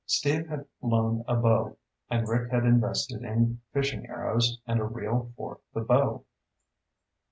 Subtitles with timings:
[0.07, 1.77] Steve had loaned a bow,
[2.09, 6.25] and Rick had invested in fishing arrows and a reel for the bow.